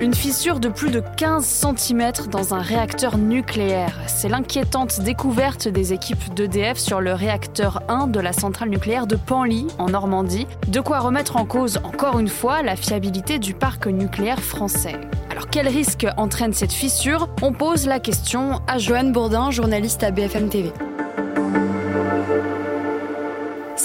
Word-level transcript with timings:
Une 0.00 0.14
fissure 0.14 0.60
de 0.60 0.68
plus 0.68 0.92
de 0.92 1.02
15 1.16 1.44
cm 1.44 2.12
dans 2.30 2.54
un 2.54 2.60
réacteur 2.60 3.18
nucléaire. 3.18 3.98
C'est 4.06 4.28
l'inquiétante 4.28 5.00
découverte 5.00 5.66
des 5.66 5.92
équipes 5.92 6.32
d'EDF 6.34 6.78
sur 6.78 7.00
le 7.00 7.14
réacteur 7.14 7.82
1 7.88 8.06
de 8.06 8.20
la 8.20 8.32
centrale 8.32 8.68
nucléaire 8.68 9.08
de 9.08 9.16
Panly, 9.16 9.66
en 9.76 9.88
Normandie. 9.88 10.46
De 10.68 10.78
quoi 10.78 11.00
remettre 11.00 11.36
en 11.36 11.44
cause, 11.44 11.78
encore 11.82 12.20
une 12.20 12.28
fois, 12.28 12.62
la 12.62 12.76
fiabilité 12.76 13.40
du 13.40 13.54
parc 13.54 13.88
nucléaire 13.88 14.40
français. 14.40 15.00
Alors 15.30 15.48
quel 15.50 15.66
risque 15.66 16.06
entraîne 16.16 16.52
cette 16.52 16.72
fissure? 16.72 17.28
On 17.42 17.52
pose 17.52 17.86
la 17.86 17.98
question 17.98 18.60
à 18.68 18.78
Joanne 18.78 19.10
Bourdin, 19.10 19.50
journaliste 19.50 20.04
à 20.04 20.12
BFM 20.12 20.48
TV. 20.48 20.72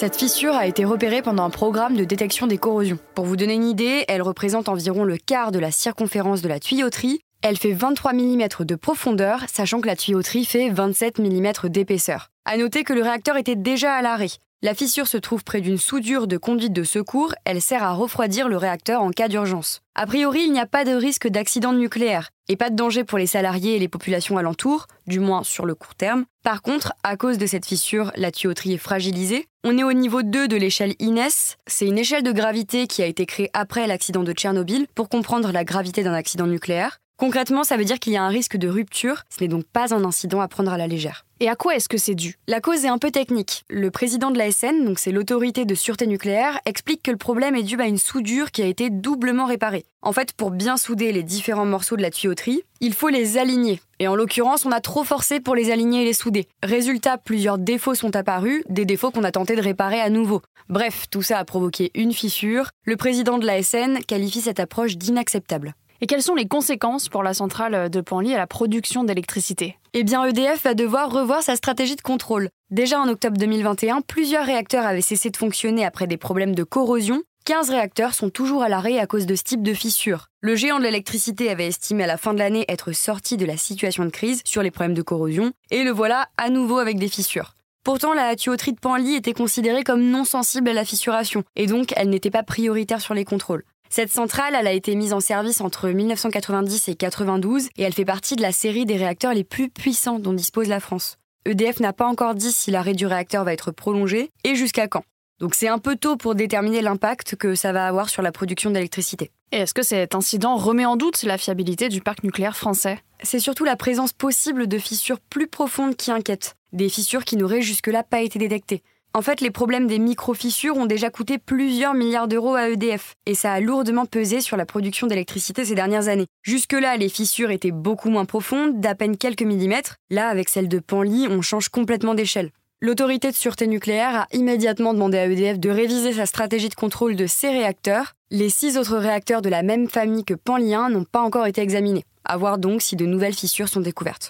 Cette 0.04 0.18
fissure 0.18 0.54
a 0.54 0.68
été 0.68 0.84
repérée 0.84 1.22
pendant 1.22 1.46
un 1.46 1.50
programme 1.50 1.96
de 1.96 2.04
détection 2.04 2.46
des 2.46 2.58
corrosions. 2.58 3.00
Pour 3.16 3.24
vous 3.24 3.38
donner 3.38 3.54
une 3.54 3.64
idée, 3.64 4.04
elle 4.10 4.22
représente 4.22 4.68
environ 4.68 5.06
le 5.06 5.16
quart 5.16 5.54
de 5.54 5.60
la 5.60 5.72
circonférence 5.72 6.42
de 6.42 6.50
la 6.50 6.60
tuyauterie. 6.60 7.22
Elle 7.42 7.56
fait 7.56 7.72
23 7.72 8.12
mm 8.12 8.48
de 8.66 8.76
profondeur, 8.76 9.46
sachant 9.48 9.80
que 9.80 9.88
la 9.88 9.96
tuyauterie 9.96 10.44
fait 10.44 10.68
27 10.68 11.20
mm 11.20 11.70
d'épaisseur. 11.70 12.28
À 12.44 12.58
noter 12.58 12.84
que 12.84 12.92
le 12.92 13.02
réacteur 13.02 13.38
était 13.38 13.56
déjà 13.56 13.94
à 13.94 14.02
l'arrêt. 14.02 14.28
La 14.64 14.74
fissure 14.74 15.08
se 15.08 15.18
trouve 15.18 15.44
près 15.44 15.60
d'une 15.60 15.78
soudure 15.78 16.26
de 16.26 16.38
conduite 16.38 16.72
de 16.72 16.86
secours, 16.86 17.36
elle 17.44 17.62
sert 17.62 17.84
à 17.84 17.92
refroidir 17.92 18.48
le 18.48 18.56
réacteur 18.56 19.02
en 19.02 19.10
cas 19.10 19.28
d'urgence. 19.28 19.82
A 19.94 20.08
priori, 20.08 20.44
il 20.46 20.54
n'y 20.54 20.60
a 20.62 20.66
pas 20.66 20.86
de 20.86 20.94
risque 20.94 21.28
d'accident 21.28 21.74
nucléaire 21.74 22.30
et 22.48 22.56
pas 22.56 22.70
de 22.70 22.76
danger 22.78 23.04
pour 23.04 23.18
les 23.18 23.28
salariés 23.28 23.76
et 23.76 23.80
les 23.80 23.90
populations 23.90 24.38
alentours, 24.38 24.88
du 25.06 25.20
moins 25.20 25.44
sur 25.44 25.66
le 25.66 25.76
court 25.76 25.96
terme. 25.96 26.24
Par 26.46 26.62
contre, 26.62 26.94
à 27.04 27.18
cause 27.18 27.38
de 27.38 27.46
cette 27.46 27.66
fissure, 27.66 28.14
la 28.16 28.32
tuyauterie 28.32 28.76
est 28.76 28.78
fragilisée. 28.78 29.48
On 29.66 29.78
est 29.78 29.84
au 29.84 29.92
niveau 29.92 30.24
2 30.24 30.48
de 30.48 30.56
l'échelle 30.56 30.96
INES. 31.02 31.58
C'est 31.68 31.88
une 31.88 31.98
échelle 31.98 32.24
de 32.24 32.32
gravité 32.32 32.88
qui 32.88 33.04
a 33.04 33.06
été 33.06 33.26
créée 33.26 33.50
après 33.52 33.86
l'accident 33.86 34.24
de 34.24 34.32
Tchernobyl 34.32 34.88
pour 34.96 35.10
comprendre 35.10 35.52
la 35.52 35.66
gravité 35.66 36.04
d'un 36.04 36.14
accident 36.14 36.48
nucléaire. 36.48 37.00
Concrètement, 37.18 37.64
ça 37.64 37.78
veut 37.78 37.86
dire 37.86 38.00
qu'il 38.00 38.14
y 38.14 38.18
a 38.18 38.24
un 38.24 38.30
risque 38.30 38.58
de 38.58 38.68
rupture, 38.68 39.24
ce 39.30 39.42
n'est 39.42 39.48
donc 39.48 39.66
pas 39.66 39.94
un 39.94 40.04
incident 40.04 40.42
à 40.42 40.48
prendre 40.48 40.74
à 40.74 40.78
la 40.78 40.88
légère. 40.88 41.26
Et 41.40 41.48
à 41.48 41.56
quoi 41.56 41.76
est-ce 41.76 41.90
que 41.90 41.98
c'est 41.98 42.16
dû? 42.16 42.38
La 42.48 42.60
cause 42.60 42.86
est 42.86 42.90
un 42.90 42.98
peu 42.98 43.12
technique. 43.12 43.66
Le 43.70 43.92
président 43.92 44.32
de 44.32 44.38
l'ASN, 44.38 44.84
donc 44.86 44.98
c'est 44.98 45.12
l'autorité 45.12 45.66
de 45.66 45.76
sûreté 45.76 46.08
nucléaire, 46.08 46.60
explique 46.66 47.04
que 47.04 47.12
le 47.12 47.18
problème 47.18 47.56
est 47.56 47.64
dû 47.64 47.80
à 47.80 47.86
une 47.86 47.98
soudure 47.98 48.50
qui 48.50 48.62
a 48.62 48.66
été 48.66 48.90
doublement 48.90 49.46
réparée. 49.46 49.86
En 50.02 50.12
fait, 50.12 50.34
pour 50.34 50.52
bien 50.52 50.76
souder 50.76 51.12
les 51.12 51.24
différents 51.24 51.66
morceaux 51.66 51.98
de 51.98 52.02
la 52.02 52.12
tuyauterie, 52.12 52.64
il 52.82 52.94
faut 52.94 53.10
les 53.10 53.38
aligner. 53.38 53.80
Et 54.00 54.08
en 54.08 54.16
l'occurrence, 54.16 54.66
on 54.66 54.72
a 54.72 54.82
trop 54.82 55.04
forcé 55.04 55.40
pour 55.40 55.56
les 55.56 55.72
aligner 55.72 56.02
et 56.02 56.06
les 56.06 56.14
souder. 56.14 56.48
Résultat, 56.64 57.18
plusieurs 57.18 57.58
défauts 57.58 57.96
sont 57.96 58.16
apparus, 58.16 58.64
des 58.70 58.86
défauts 58.86 59.12
qu'on 59.12 59.24
a 59.24 59.32
tenté 59.32 59.56
de 59.56 59.62
réparer 59.62 60.02
à 60.02 60.10
nouveau. 60.10 60.42
Bref, 60.70 61.06
tout 61.12 61.22
ça 61.22 61.40
a 61.40 61.46
provoqué 61.46 61.92
une 61.94 62.14
fissure. 62.14 62.70
Le 62.86 62.96
président 62.96 63.38
de 63.38 63.46
l'ASN 63.46 64.00
qualifie 64.08 64.42
cette 64.42 64.60
approche 64.60 64.98
d'inacceptable. 64.98 65.76
Et 66.02 66.08
quelles 66.08 66.22
sont 66.22 66.36
les 66.36 66.48
conséquences 66.48 67.10
pour 67.10 67.24
la 67.24 67.34
centrale 67.34 67.90
de 67.90 68.02
Panly 68.02 68.34
à 68.34 68.38
la 68.38 68.48
production 68.48 69.04
d'électricité? 69.04 69.78
Eh 69.94 70.04
bien, 70.04 70.26
EDF 70.26 70.64
va 70.64 70.74
devoir 70.74 71.12
revoir 71.12 71.44
sa 71.44 71.56
stratégie 71.56 71.96
de 71.96 72.02
contrôle. 72.02 72.50
Déjà 72.72 73.00
en 73.00 73.08
octobre 73.08 73.38
2021, 73.38 74.02
plusieurs 74.02 74.46
réacteurs 74.46 74.86
avaient 74.86 75.02
cessé 75.02 75.30
de 75.30 75.38
fonctionner 75.38 75.86
après 75.86 76.08
des 76.08 76.18
problèmes 76.18 76.56
de 76.56 76.64
corrosion. 76.64 77.22
15 77.46 77.70
réacteurs 77.70 78.14
sont 78.14 78.30
toujours 78.30 78.64
à 78.64 78.70
l'arrêt 78.70 79.00
à 79.00 79.06
cause 79.06 79.26
de 79.26 79.36
ce 79.36 79.44
type 79.44 79.64
de 79.64 79.74
fissure. 79.74 80.28
Le 80.42 80.56
géant 80.56 80.80
de 80.80 80.84
l'électricité 80.84 81.50
avait 81.50 81.68
estimé 81.68 82.06
à 82.06 82.08
la 82.08 82.18
fin 82.18 82.34
de 82.34 82.40
l'année 82.40 82.66
être 82.70 82.94
sorti 82.94 83.36
de 83.36 83.46
la 83.46 83.58
situation 83.58 84.06
de 84.06 84.10
crise 84.10 84.42
sur 84.46 84.64
les 84.64 84.72
problèmes 84.72 84.94
de 84.94 85.02
corrosion, 85.02 85.52
et 85.70 85.84
le 85.84 85.92
voilà 85.92 86.30
à 86.38 86.50
nouveau 86.50 86.78
avec 86.78 86.98
des 86.98 87.10
fissures. 87.10 87.56
Pourtant, 87.84 88.14
la 88.14 88.38
tuyauterie 88.38 88.72
de 88.72 88.80
Panly 88.80 89.16
était 89.16 89.34
considérée 89.34 89.84
comme 89.84 90.04
non 90.04 90.24
sensible 90.24 90.70
à 90.70 90.74
la 90.74 90.86
fissuration, 90.86 91.44
et 91.58 91.68
donc 91.68 91.92
elle 91.98 92.10
n'était 92.10 92.32
pas 92.32 92.44
prioritaire 92.44 93.02
sur 93.02 93.14
les 93.14 93.26
contrôles. 93.26 93.66
Cette 93.96 94.12
centrale, 94.12 94.56
elle 94.60 94.66
a 94.66 94.72
été 94.72 94.96
mise 94.96 95.14
en 95.14 95.20
service 95.20 95.62
entre 95.62 95.88
1990 95.88 96.88
et 96.88 96.96
92 96.96 97.68
et 97.78 97.84
elle 97.84 97.94
fait 97.94 98.06
partie 98.06 98.36
de 98.36 98.42
la 98.42 98.52
série 98.52 98.88
des 98.88 98.98
réacteurs 98.98 99.36
les 99.36 99.44
plus 99.44 99.70
puissants 99.70 100.18
dont 100.18 100.34
dispose 100.34 100.68
la 100.68 100.80
France. 100.80 101.20
EDF 101.46 101.80
n'a 101.80 101.94
pas 101.94 102.08
encore 102.08 102.34
dit 102.34 102.52
si 102.52 102.72
l'arrêt 102.72 102.96
du 102.96 103.06
réacteur 103.06 103.44
va 103.44 103.54
être 103.54 103.70
prolongé 103.70 104.32
et 104.44 104.56
jusqu'à 104.56 104.88
quand. 104.88 105.04
Donc 105.40 105.54
c'est 105.54 105.68
un 105.68 105.78
peu 105.78 105.96
tôt 105.96 106.18
pour 106.18 106.34
déterminer 106.34 106.82
l'impact 106.82 107.36
que 107.36 107.54
ça 107.54 107.72
va 107.72 107.86
avoir 107.86 108.10
sur 108.10 108.24
la 108.24 108.32
production 108.32 108.72
d'électricité. 108.72 109.30
Et 109.52 109.58
est-ce 109.58 109.76
que 109.76 109.84
cet 109.84 110.16
incident 110.16 110.56
remet 110.56 110.86
en 110.86 110.96
doute 110.96 111.22
la 111.22 111.38
fiabilité 111.38 111.88
du 111.88 112.02
parc 112.02 112.24
nucléaire 112.24 112.58
français? 112.58 112.98
C'est 113.22 113.38
surtout 113.38 113.64
la 113.64 113.76
présence 113.76 114.12
possible 114.12 114.66
de 114.66 114.80
fissures 114.80 115.20
plus 115.20 115.46
profondes 115.46 115.96
qui 115.96 116.10
inquiète, 116.10 116.56
des 116.72 116.90
fissures 116.90 117.26
qui 117.26 117.38
n'auraient 117.38 117.62
jusque-là 117.62 118.02
pas 118.02 118.22
été 118.22 118.40
détectées. 118.40 118.82
En 119.16 119.22
fait, 119.22 119.42
les 119.42 119.52
problèmes 119.52 119.86
des 119.86 120.00
micro-fissures 120.00 120.76
ont 120.76 120.88
déjà 120.88 121.12
coûté 121.12 121.38
plusieurs 121.38 121.94
milliards 121.94 122.28
d'euros 122.28 122.56
à 122.56 122.70
EDF, 122.70 123.14
et 123.28 123.36
ça 123.36 123.54
a 123.54 123.60
lourdement 123.60 124.08
pesé 124.08 124.42
sur 124.42 124.58
la 124.58 124.66
production 124.66 125.06
d'électricité 125.06 125.66
ces 125.66 125.76
dernières 125.76 126.08
années. 126.08 126.26
Jusque-là, 126.42 126.98
les 126.98 127.10
fissures 127.10 127.52
étaient 127.52 127.70
beaucoup 127.70 128.10
moins 128.10 128.26
profondes, 128.26 128.82
d'à 128.82 128.96
peine 128.96 129.16
quelques 129.16 129.44
millimètres. 129.44 129.98
Là, 130.10 130.30
avec 130.30 130.50
celle 130.50 130.68
de 130.68 130.80
Panly, 130.80 131.28
on 131.30 131.44
change 131.44 131.70
complètement 131.70 132.16
d'échelle. 132.16 132.50
L'autorité 132.82 133.30
de 133.30 133.36
sûreté 133.36 133.68
nucléaire 133.68 134.22
a 134.22 134.28
immédiatement 134.32 134.96
demandé 134.96 135.20
à 135.20 135.28
EDF 135.28 135.60
de 135.60 135.70
réviser 135.70 136.14
sa 136.14 136.26
stratégie 136.26 136.70
de 136.70 136.76
contrôle 136.76 137.16
de 137.16 137.28
ses 137.28 137.50
réacteurs. 137.50 138.14
Les 138.32 138.50
six 138.50 138.80
autres 138.80 138.98
réacteurs 138.98 139.44
de 139.44 139.50
la 139.50 139.62
même 139.62 139.88
famille 139.88 140.26
que 140.26 140.34
Panly 140.34 140.74
1 140.74 140.90
n'ont 140.90 141.06
pas 141.06 141.22
encore 141.22 141.46
été 141.46 141.62
examinés. 141.62 142.04
À 142.26 142.36
voir 142.36 142.58
donc 142.58 142.82
si 142.82 142.96
de 142.96 143.06
nouvelles 143.06 143.36
fissures 143.36 143.70
sont 143.70 143.80
découvertes. 143.80 144.30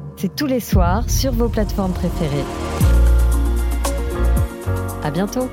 c'est 0.21 0.35
tous 0.35 0.45
les 0.45 0.59
soirs 0.59 1.09
sur 1.09 1.31
vos 1.31 1.49
plateformes 1.49 1.93
préférées. 1.93 2.45
À 5.03 5.09
bientôt! 5.09 5.49